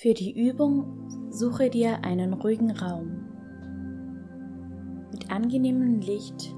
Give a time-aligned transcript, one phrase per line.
[0.00, 3.18] Für die Übung suche dir einen ruhigen Raum
[5.12, 6.56] mit angenehmem Licht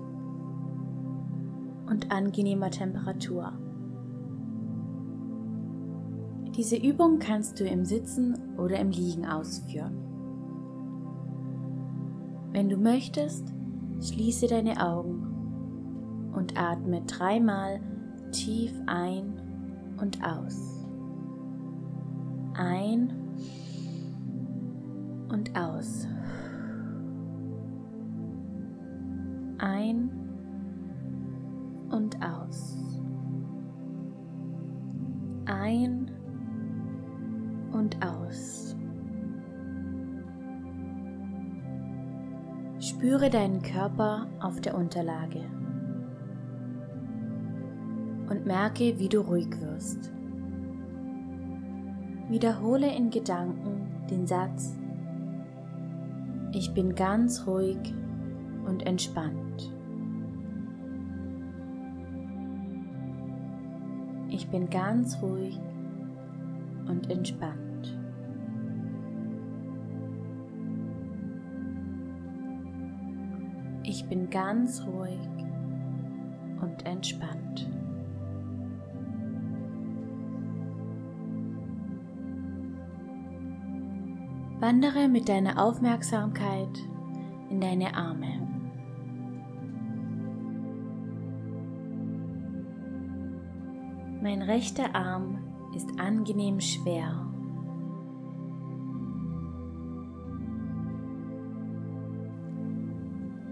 [1.90, 3.52] und angenehmer Temperatur.
[6.56, 9.96] Diese Übung kannst du im Sitzen oder im Liegen ausführen.
[12.52, 13.52] Wenn du möchtest,
[14.00, 17.80] schließe deine Augen und atme dreimal
[18.30, 20.86] tief ein und aus.
[22.54, 23.21] Ein
[25.28, 26.06] und aus.
[29.58, 30.10] Ein
[31.90, 32.76] und aus.
[35.46, 36.10] Ein
[37.72, 38.76] und aus.
[42.80, 45.40] Spüre deinen Körper auf der Unterlage
[48.28, 50.12] und merke, wie du ruhig wirst.
[52.32, 54.74] Wiederhole in Gedanken den Satz,
[56.52, 57.76] ich bin ganz ruhig
[58.66, 59.70] und entspannt.
[64.30, 65.60] Ich bin ganz ruhig
[66.88, 67.98] und entspannt.
[73.82, 75.20] Ich bin ganz ruhig
[76.62, 77.68] und entspannt.
[84.62, 86.78] Wandere mit deiner Aufmerksamkeit
[87.50, 88.48] in deine Arme.
[94.22, 95.38] Mein rechter Arm
[95.74, 97.26] ist angenehm schwer.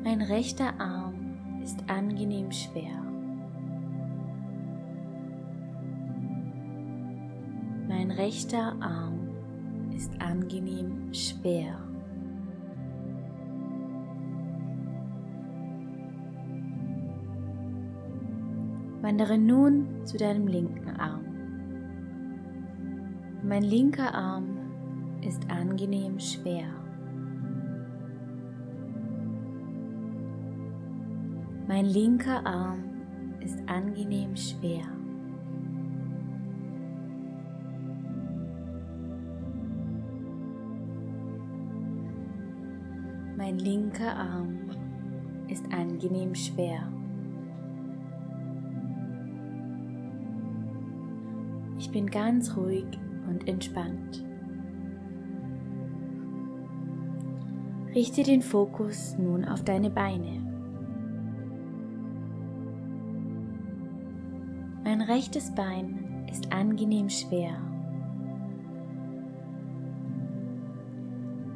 [0.05, 3.03] Mein rechter Arm ist angenehm schwer.
[7.89, 9.30] Mein rechter Arm
[10.01, 11.77] ist angenehm schwer.
[19.03, 21.27] Wandere nun zu deinem linken Arm.
[23.43, 24.57] Mein linker Arm
[25.21, 26.69] ist angenehm schwer.
[31.69, 32.85] Mein linker Arm
[33.41, 35.00] ist angenehm schwer.
[43.41, 44.69] Mein linker Arm
[45.49, 46.93] ist angenehm schwer.
[51.79, 52.85] Ich bin ganz ruhig
[53.31, 54.23] und entspannt.
[57.95, 60.45] Richte den Fokus nun auf deine Beine.
[64.85, 67.57] Mein rechtes Bein ist angenehm schwer.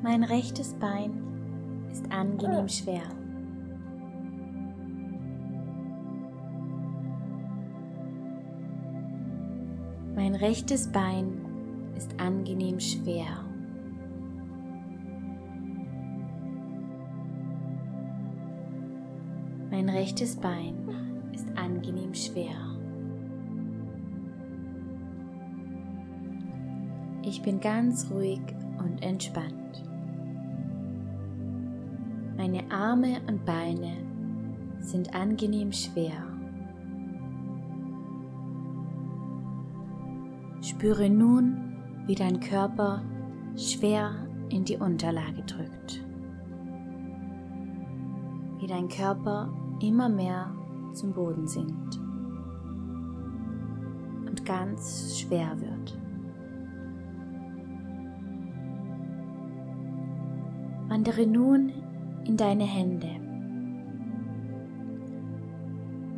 [0.02, 1.33] Mein rechtes Bein
[1.94, 3.02] ist angenehm schwer.
[10.16, 11.46] Mein rechtes Bein
[11.96, 13.26] ist angenehm schwer.
[19.70, 20.74] Mein rechtes Bein
[21.32, 22.56] ist angenehm schwer.
[27.22, 28.40] Ich bin ganz ruhig
[28.78, 29.93] und entspannt.
[32.46, 33.96] Meine Arme und Beine
[34.78, 36.26] sind angenehm schwer.
[40.60, 43.02] Spüre nun, wie dein Körper
[43.56, 46.04] schwer in die Unterlage drückt.
[48.60, 49.50] Wie dein Körper
[49.80, 50.54] immer mehr
[50.92, 51.98] zum Boden sinkt
[54.28, 55.98] und ganz schwer wird.
[60.90, 61.72] Wandere nun
[62.26, 63.08] in deine Hände.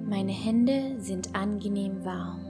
[0.08, 2.40] Meine Hände sind angenehm warm.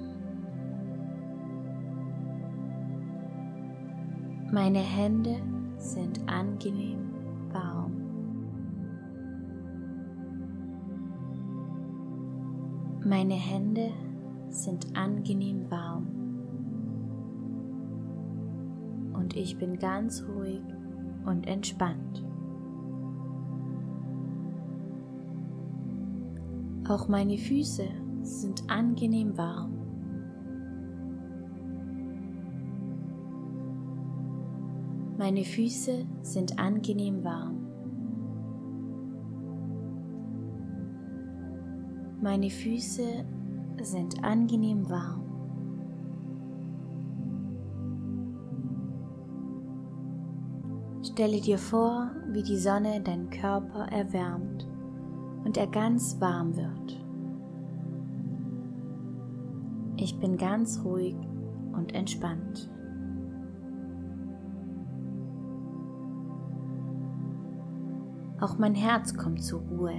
[4.52, 5.40] Meine Hände
[5.78, 7.10] sind angenehm
[7.52, 7.92] warm.
[13.04, 13.90] Meine Hände
[14.50, 16.06] sind angenehm warm.
[19.14, 20.62] Und ich bin ganz ruhig
[21.24, 22.25] und entspannt.
[26.88, 27.88] Auch meine Füße
[28.22, 29.72] sind angenehm warm.
[35.18, 37.56] Meine Füße sind angenehm warm.
[42.22, 43.24] Meine Füße
[43.82, 45.22] sind angenehm warm.
[51.02, 54.68] Stelle dir vor, wie die Sonne deinen Körper erwärmt
[55.46, 57.00] und er ganz warm wird.
[59.96, 61.14] Ich bin ganz ruhig
[61.72, 62.68] und entspannt.
[68.40, 69.94] Auch mein Herz kommt zur Ruhe.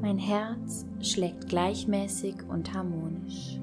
[0.00, 3.60] Mein Herz schlägt gleichmäßig und harmonisch.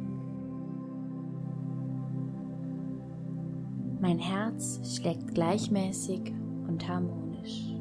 [4.00, 6.32] Mein Herz schlägt gleichmäßig
[6.68, 7.73] und harmonisch.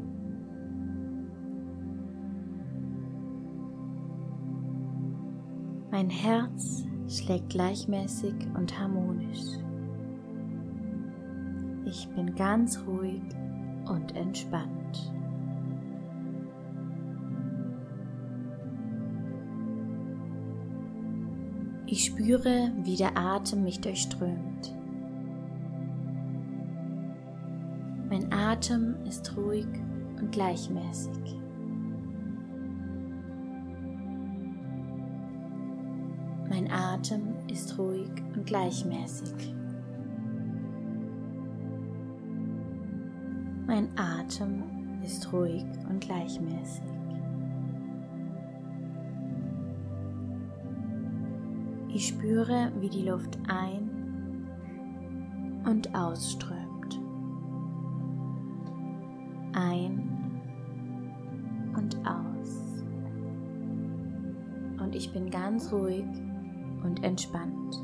[5.92, 9.58] Mein Herz schlägt gleichmäßig und harmonisch.
[11.84, 13.20] Ich bin ganz ruhig
[13.84, 15.12] und entspannt.
[21.84, 24.74] Ich spüre, wie der Atem mich durchströmt.
[28.08, 29.68] Mein Atem ist ruhig
[30.18, 31.41] und gleichmäßig.
[36.72, 39.54] Atem ist ruhig und gleichmäßig.
[43.66, 44.62] Mein Atem
[45.04, 46.82] ist ruhig und gleichmäßig.
[51.94, 53.90] Ich spüre, wie die Luft ein
[55.64, 56.72] und ausströmt
[59.54, 60.40] ein
[61.76, 62.82] und aus.
[64.82, 66.04] Und ich bin ganz ruhig
[66.84, 67.82] und entspannt.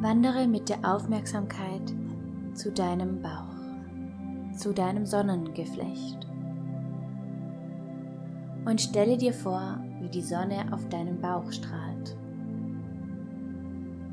[0.00, 1.94] Wandere mit der Aufmerksamkeit
[2.52, 6.26] zu deinem Bauch, zu deinem Sonnengeflecht.
[8.66, 12.16] Und stelle dir vor, wie die Sonne auf deinen Bauch strahlt.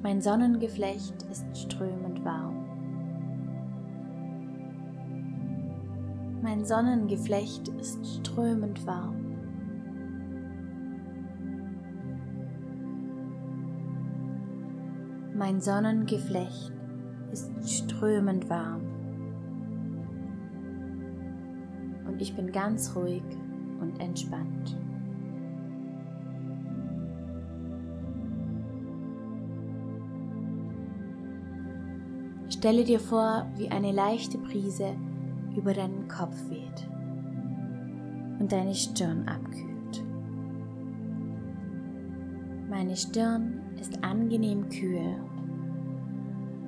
[0.01, 2.61] Mein Sonnengeflecht ist strömend warm.
[6.41, 9.20] Mein Sonnengeflecht ist strömend warm.
[15.41, 16.71] Mein Sonnengeflecht
[17.31, 18.83] ist strömend warm.
[22.05, 23.23] Und ich bin ganz ruhig
[23.79, 24.77] und entspannt.
[32.49, 34.95] Stelle dir vor, wie eine leichte Brise
[35.57, 36.87] über deinen Kopf weht
[38.39, 40.03] und deine Stirn abkühlt.
[42.69, 45.15] Meine Stirn ist angenehm kühl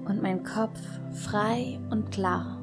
[0.05, 0.79] und mein Kopf
[1.11, 2.59] frei und klar.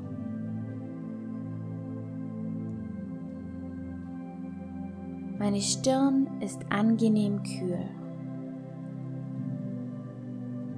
[5.38, 7.88] Meine Stirn ist angenehm kühl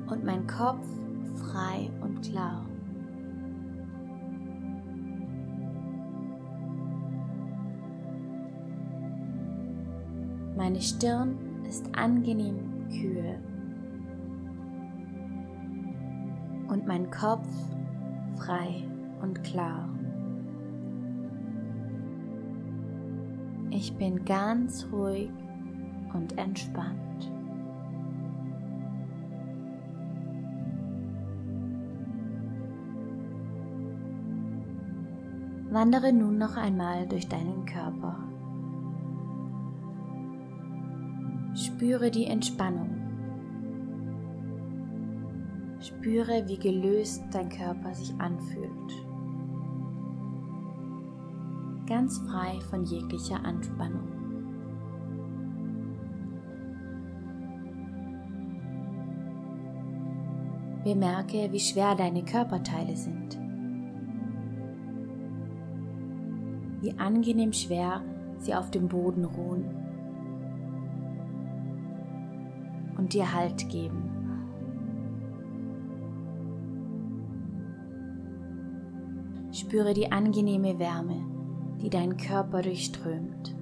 [0.08, 0.86] und mein Kopf
[1.34, 2.64] frei und klar.
[10.56, 11.36] Meine Stirn
[11.68, 13.40] ist angenehm kühl
[16.92, 17.48] mein Kopf
[18.36, 18.84] frei
[19.22, 19.88] und klar.
[23.70, 25.30] Ich bin ganz ruhig
[26.12, 27.32] und entspannt.
[35.70, 38.18] Wandere nun noch einmal durch deinen Körper.
[41.54, 43.01] Spüre die Entspannung.
[45.82, 48.70] Spüre, wie gelöst dein Körper sich anfühlt.
[51.88, 54.08] Ganz frei von jeglicher Anspannung.
[60.84, 63.40] Bemerke, wie schwer deine Körperteile sind.
[66.80, 68.02] Wie angenehm schwer
[68.38, 69.64] sie auf dem Boden ruhen
[72.96, 74.11] und dir Halt geben.
[79.52, 81.24] Spüre die angenehme Wärme,
[81.80, 83.54] die deinen Körper durchströmt.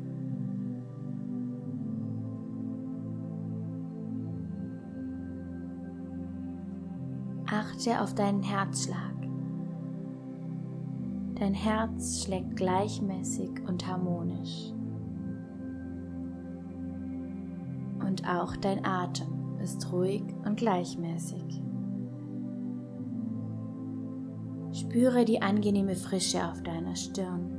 [7.47, 8.97] Achte auf deinen Herzschlag.
[11.35, 14.73] Dein Herz schlägt gleichmäßig und harmonisch.
[18.11, 21.63] und auch dein Atem ist ruhig und gleichmäßig.
[24.73, 27.57] Spüre die angenehme Frische auf deiner Stirn.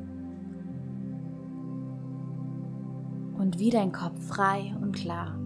[3.37, 5.37] Und wie dein Kopf frei und klar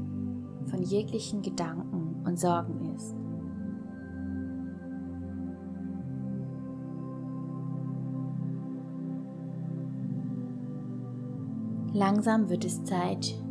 [0.66, 3.16] von jeglichen Gedanken und Sorgen ist.
[11.94, 13.42] Langsam wird es Zeit,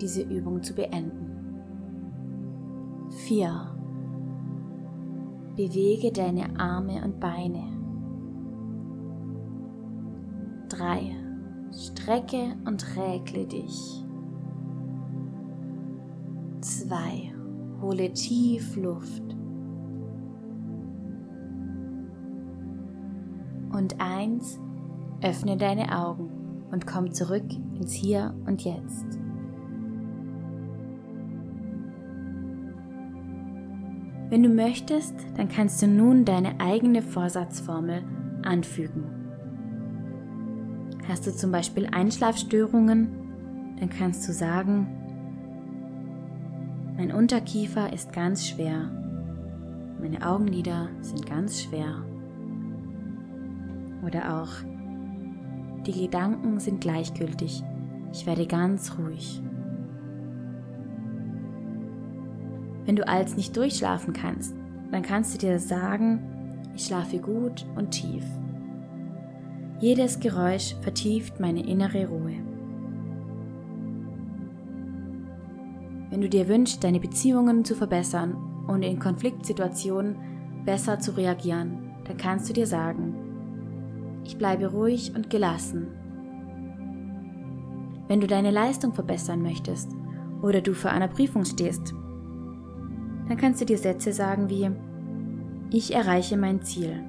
[0.00, 1.26] diese Übung zu beenden.
[3.10, 3.75] 4.
[5.56, 7.62] Bewege deine Arme und Beine.
[10.68, 11.16] 3.
[11.72, 14.04] Strecke und räkle dich.
[16.60, 17.32] 2.
[17.80, 19.22] Hole tief Luft.
[23.72, 24.60] Und 1.
[25.22, 26.28] Öffne deine Augen
[26.70, 29.18] und komm zurück ins Hier und Jetzt.
[34.28, 38.02] Wenn du möchtest, dann kannst du nun deine eigene Vorsatzformel
[38.42, 39.04] anfügen.
[41.08, 43.08] Hast du zum Beispiel Einschlafstörungen,
[43.78, 44.88] dann kannst du sagen,
[46.96, 48.90] mein Unterkiefer ist ganz schwer,
[50.00, 52.04] meine Augenlider sind ganz schwer.
[54.04, 54.50] Oder auch,
[55.86, 57.62] die Gedanken sind gleichgültig.
[58.12, 59.40] Ich werde ganz ruhig.
[62.86, 64.54] Wenn du als nicht durchschlafen kannst,
[64.92, 66.20] dann kannst du dir sagen,
[66.74, 68.24] ich schlafe gut und tief.
[69.80, 72.36] Jedes Geräusch vertieft meine innere Ruhe.
[76.10, 78.36] Wenn du dir wünschst, deine Beziehungen zu verbessern
[78.68, 80.16] und in Konfliktsituationen
[80.64, 83.14] besser zu reagieren, dann kannst du dir sagen,
[84.24, 85.88] ich bleibe ruhig und gelassen.
[88.08, 89.90] Wenn du deine Leistung verbessern möchtest
[90.40, 91.92] oder du vor einer Prüfung stehst,
[93.28, 94.70] dann kannst du dir Sätze sagen wie
[95.70, 97.02] Ich erreiche mein Ziel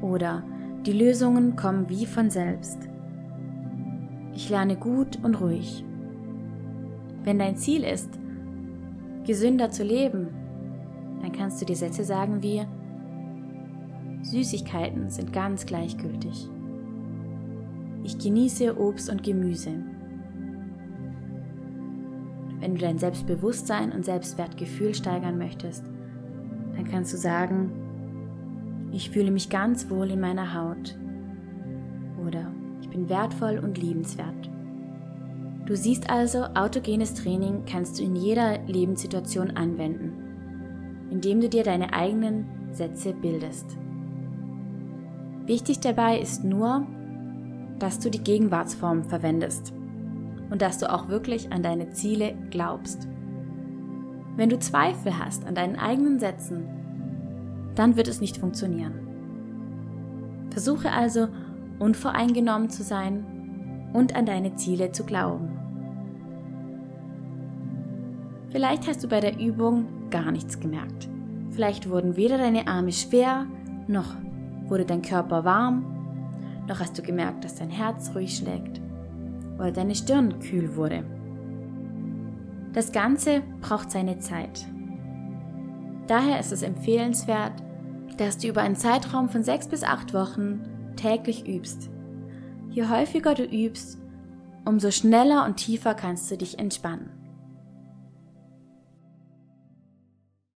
[0.00, 0.42] oder
[0.86, 2.88] Die Lösungen kommen wie von selbst.
[4.34, 5.84] Ich lerne gut und ruhig.
[7.22, 8.08] Wenn dein Ziel ist,
[9.26, 10.28] gesünder zu leben,
[11.20, 12.62] dann kannst du dir Sätze sagen wie
[14.22, 16.48] Süßigkeiten sind ganz gleichgültig.
[18.02, 19.72] Ich genieße Obst und Gemüse.
[22.60, 25.84] Wenn du dein Selbstbewusstsein und Selbstwertgefühl steigern möchtest,
[26.76, 27.70] dann kannst du sagen,
[28.92, 30.98] ich fühle mich ganz wohl in meiner Haut.
[32.26, 32.52] Oder
[32.82, 34.50] ich bin wertvoll und liebenswert.
[35.64, 40.12] Du siehst also, autogenes Training kannst du in jeder Lebenssituation anwenden,
[41.10, 43.78] indem du dir deine eigenen Sätze bildest.
[45.46, 46.86] Wichtig dabei ist nur,
[47.78, 49.72] dass du die Gegenwartsform verwendest
[50.50, 53.08] und dass du auch wirklich an deine Ziele glaubst.
[54.36, 56.68] Wenn du Zweifel hast an deinen eigenen Sätzen,
[57.74, 59.06] dann wird es nicht funktionieren.
[60.50, 61.28] Versuche also
[61.78, 65.56] unvoreingenommen zu sein und an deine Ziele zu glauben.
[68.50, 71.08] Vielleicht hast du bei der Übung gar nichts gemerkt.
[71.50, 73.46] Vielleicht wurden weder deine Arme schwer
[73.86, 74.16] noch
[74.70, 75.84] Wurde dein Körper warm?
[76.68, 78.79] Noch hast du gemerkt, dass dein Herz ruhig schlägt?
[79.60, 81.04] Oder deine Stirn kühl wurde?
[82.72, 84.66] Das Ganze braucht seine Zeit.
[86.06, 87.52] Daher ist es empfehlenswert,
[88.16, 90.62] dass du über einen Zeitraum von sechs bis acht Wochen
[90.96, 91.90] täglich übst.
[92.70, 93.98] Je häufiger du übst,
[94.64, 97.10] umso schneller und tiefer kannst du dich entspannen.